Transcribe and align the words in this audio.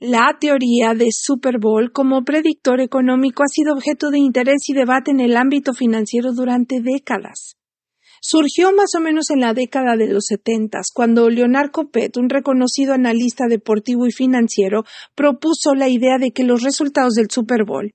La 0.00 0.36
teoría 0.40 0.94
de 0.94 1.06
Super 1.12 1.58
Bowl 1.60 1.92
como 1.92 2.24
predictor 2.24 2.80
económico 2.80 3.44
ha 3.44 3.48
sido 3.48 3.74
objeto 3.74 4.10
de 4.10 4.18
interés 4.18 4.68
y 4.68 4.72
debate 4.74 5.12
en 5.12 5.20
el 5.20 5.36
ámbito 5.36 5.74
financiero 5.74 6.32
durante 6.32 6.80
décadas. 6.80 7.54
Surgió 8.20 8.72
más 8.72 8.96
o 8.96 9.00
menos 9.00 9.30
en 9.30 9.40
la 9.40 9.54
década 9.54 9.96
de 9.96 10.08
los 10.08 10.26
setentas, 10.26 10.90
cuando 10.92 11.30
Leonard 11.30 11.70
Copet, 11.70 12.16
un 12.16 12.28
reconocido 12.28 12.94
analista 12.94 13.44
deportivo 13.48 14.06
y 14.06 14.12
financiero, 14.12 14.82
propuso 15.14 15.76
la 15.76 15.88
idea 15.88 16.18
de 16.18 16.32
que 16.32 16.42
los 16.42 16.62
resultados 16.62 17.14
del 17.14 17.30
Super 17.30 17.64
Bowl 17.64 17.92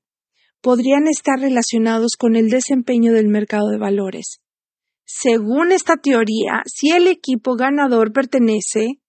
podrían 0.62 1.08
estar 1.10 1.40
relacionados 1.40 2.16
con 2.18 2.38
el 2.38 2.50
desempeño 2.50 3.12
del 3.12 3.28
mercado 3.28 3.68
de 3.70 3.80
valores. 3.80 4.42
Según 5.14 5.74
esta 5.74 5.98
teoría, 5.98 6.62
si 6.66 6.92
el 6.92 7.08
equipo 7.08 7.56
ganador 7.56 8.14
pertenece 8.14 9.02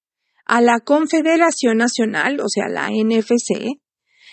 a 0.44 0.60
la 0.60 0.80
Confederación 0.80 1.78
Nacional, 1.78 2.40
o 2.40 2.48
sea, 2.48 2.68
la 2.68 2.90
NFC, 2.90 3.78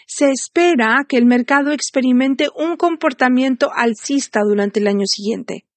se 0.07 0.31
espera 0.31 1.05
que 1.07 1.17
el 1.17 1.25
mercado 1.25 1.71
experimente 1.71 2.49
un 2.55 2.75
comportamiento 2.75 3.69
alcista 3.73 4.41
durante 4.41 4.79
el 4.79 4.87
año 4.87 5.05
siguiente, 5.05 5.67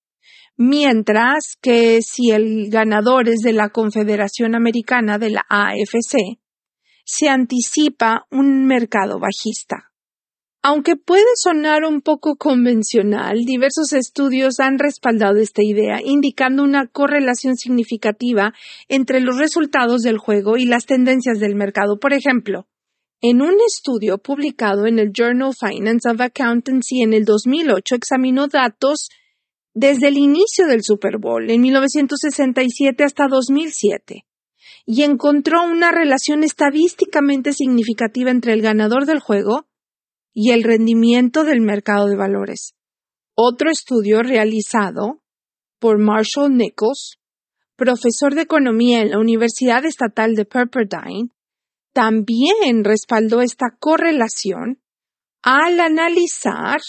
mientras 0.57 1.57
que 1.61 2.01
si 2.01 2.31
el 2.31 2.71
ganador 2.71 3.29
es 3.29 3.41
de 3.41 3.53
la 3.53 3.69
Confederación 3.69 4.55
Americana 4.55 5.19
de 5.19 5.31
la 5.31 5.45
AFC, 5.51 6.39
se 7.05 7.29
anticipa 7.29 8.27
un 8.31 8.65
mercado 8.65 9.21
bajista. 9.21 9.92
Aunque 10.65 10.95
puede 10.95 11.25
sonar 11.35 11.85
un 11.85 12.03
poco 12.03 12.37
convencional, 12.37 13.39
diversos 13.45 13.93
estudios 13.93 14.61
han 14.61 14.79
respaldado 14.79 15.39
esta 15.39 15.61
idea, 15.65 16.01
indicando 16.01 16.63
una 16.63 16.87
correlación 16.87 17.57
significativa 17.57 18.55
entre 18.89 19.21
los 19.21 19.39
resultados 19.39 20.03
del 20.03 20.19
juego 20.19 20.57
y 20.57 20.67
las 20.67 20.87
tendencias 20.87 21.41
del 21.41 21.57
mercado. 21.57 21.99
Por 21.99 22.13
ejemplo, 22.13 22.69
en 23.21 23.43
un 23.43 23.55
estudio 23.67 24.19
publicado 24.19 24.87
en 24.87 25.01
el 25.01 25.11
Journal 25.13 25.53
Finance 25.53 26.09
of 26.09 26.21
Accountancy 26.21 27.03
en 27.03 27.13
el 27.13 27.25
2008 27.25 27.97
examinó 27.97 28.47
datos 28.47 29.09
desde 29.75 30.09
el 30.09 30.17
inicio 30.17 30.69
del 30.69 30.85
Super 30.85 31.19
Bowl 31.19 31.51
en 31.51 31.61
1967 31.61 33.03
hasta 33.03 33.27
2007 33.27 34.27
y 34.87 35.03
encontró 35.03 35.65
una 35.65 35.91
relación 35.91 36.45
estadísticamente 36.45 37.53
significativa 37.53 38.31
entre 38.31 38.53
el 38.53 38.63
ganador 38.63 39.07
del 39.07 39.19
juego 39.19 39.67
y 40.33 40.51
el 40.51 40.63
rendimiento 40.63 41.45
del 41.45 41.61
mercado 41.61 42.09
de 42.09 42.17
valores. 42.17 42.75
Otro 43.35 43.71
estudio 43.71 44.23
realizado 44.23 45.23
por 45.79 45.99
Marshall 45.99 46.57
Nichols, 46.57 47.19
profesor 47.77 48.35
de 48.35 48.43
economía 48.43 49.01
en 49.01 49.11
la 49.11 49.19
Universidad 49.19 49.85
Estatal 49.85 50.35
de 50.35 50.45
Pepperdine, 50.45 51.31
también 51.93 52.85
respaldó 52.85 53.43
esta 53.43 53.67
correlación 53.79 54.81
al 55.43 55.81
analizar 55.81 56.81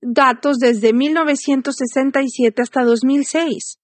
datos 0.00 0.58
desde 0.58 0.92
1967 0.92 2.62
hasta 2.62 2.84
2006. 2.84 3.78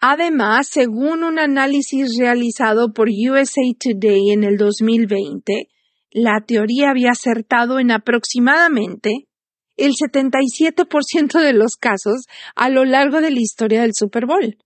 Además, 0.00 0.68
según 0.68 1.22
un 1.24 1.38
análisis 1.38 2.18
realizado 2.18 2.92
por 2.92 3.08
USA 3.08 3.62
Today 3.78 4.30
en 4.30 4.44
el 4.44 4.56
2020, 4.56 5.68
la 6.16 6.40
teoría 6.40 6.88
había 6.88 7.10
acertado 7.10 7.78
en 7.78 7.90
aproximadamente 7.90 9.28
el 9.76 9.92
77% 9.92 11.42
de 11.42 11.52
los 11.52 11.76
casos 11.76 12.24
a 12.54 12.70
lo 12.70 12.86
largo 12.86 13.20
de 13.20 13.30
la 13.30 13.40
historia 13.40 13.82
del 13.82 13.92
Super 13.92 14.24
Bowl. 14.24 14.56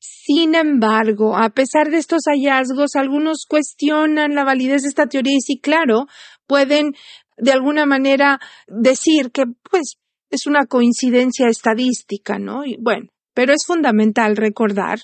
Sin 0.00 0.54
embargo, 0.54 1.36
a 1.36 1.50
pesar 1.50 1.90
de 1.90 1.98
estos 1.98 2.22
hallazgos, 2.26 2.96
algunos 2.96 3.44
cuestionan 3.46 4.34
la 4.34 4.44
validez 4.44 4.82
de 4.82 4.88
esta 4.88 5.06
teoría 5.06 5.34
y 5.34 5.42
sí, 5.42 5.60
claro, 5.60 6.06
pueden 6.46 6.94
de 7.36 7.52
alguna 7.52 7.84
manera 7.84 8.40
decir 8.66 9.32
que, 9.32 9.44
pues, 9.70 9.96
es 10.30 10.46
una 10.46 10.64
coincidencia 10.64 11.46
estadística, 11.48 12.38
¿no? 12.38 12.64
Y 12.64 12.78
bueno, 12.80 13.08
pero 13.34 13.52
es 13.52 13.66
fundamental 13.66 14.34
recordar 14.34 15.00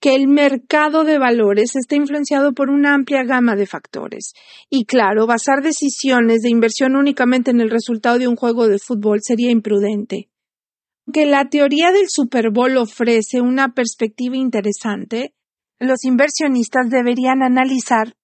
que 0.00 0.14
el 0.14 0.28
mercado 0.28 1.04
de 1.04 1.18
valores 1.18 1.74
está 1.76 1.96
influenciado 1.96 2.52
por 2.52 2.70
una 2.70 2.94
amplia 2.94 3.24
gama 3.24 3.56
de 3.56 3.66
factores. 3.66 4.34
Y 4.68 4.84
claro, 4.84 5.26
basar 5.26 5.62
decisiones 5.62 6.42
de 6.42 6.50
inversión 6.50 6.96
únicamente 6.96 7.50
en 7.50 7.60
el 7.60 7.70
resultado 7.70 8.18
de 8.18 8.28
un 8.28 8.36
juego 8.36 8.68
de 8.68 8.78
fútbol 8.78 9.20
sería 9.22 9.50
imprudente. 9.50 10.28
Que 11.12 11.24
la 11.24 11.48
teoría 11.48 11.92
del 11.92 12.08
Super 12.08 12.50
Bowl 12.50 12.76
ofrece 12.76 13.40
una 13.40 13.72
perspectiva 13.74 14.36
interesante, 14.36 15.34
los 15.78 16.04
inversionistas 16.04 16.90
deberían 16.90 17.42
analizar 17.42 18.16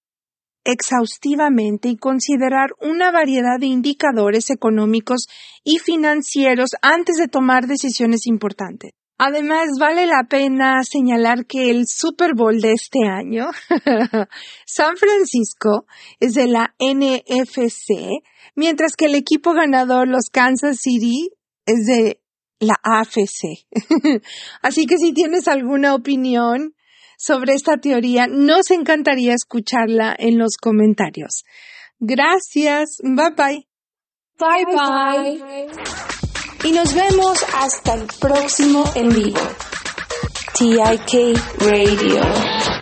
exhaustivamente 0.65 1.89
y 1.89 1.97
considerar 1.97 2.71
una 2.81 3.11
variedad 3.11 3.59
de 3.59 3.67
indicadores 3.67 4.51
económicos 4.51 5.27
y 5.65 5.79
financieros 5.79 6.71
antes 6.83 7.17
de 7.17 7.29
tomar 7.29 7.67
decisiones 7.67 8.27
importantes. 8.27 8.93
Además, 9.19 9.69
vale 9.79 10.07
la 10.07 10.25
pena 10.29 10.83
señalar 10.83 11.47
que 11.47 11.71
el 11.71 11.85
Super 11.87 12.35
Bowl 12.35 12.61
de 12.61 12.73
este 12.73 13.07
año, 13.07 13.51
San 14.67 14.97
Francisco, 14.97 15.87
es 16.19 16.35
de 16.35 16.49
la 16.49 16.75
NFC, 16.79 18.23
mientras 18.57 18.97
que 18.97 19.07
el 19.07 19.15
equipo 19.15 19.53
ganador, 19.53 20.09
los 20.09 20.29
Kansas 20.31 20.79
City, 20.81 21.31
es 21.67 21.87
de 21.87 22.21
la 22.59 22.75
AFC. 22.83 23.67
Así 24.63 24.87
que 24.87 24.97
si 24.99 25.13
tienes 25.13 25.47
alguna 25.49 25.95
opinión 25.95 26.75
sobre 27.19 27.55
esta 27.55 27.77
teoría, 27.77 28.27
nos 28.27 28.71
encantaría 28.71 29.35
escucharla 29.35 30.17
en 30.19 30.39
los 30.39 30.57
comentarios. 30.61 31.45
Gracias. 32.01 32.99
Bye 33.03 33.31
bye. 33.37 33.69
Bye 34.39 34.65
bye. 34.67 36.22
Y 36.65 36.71
nos 36.71 36.95
vemos 36.95 37.39
hasta 37.59 37.95
el 37.95 38.07
próximo 38.21 38.85
en 38.95 39.09
vivo. 39.09 39.41
TIK 40.59 41.37
Radio. 41.59 42.73